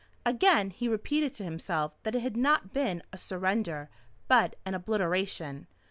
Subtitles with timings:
[0.25, 3.87] Again he repeated to himself that it had not been a surrender
[4.27, 5.67] but an obliteration.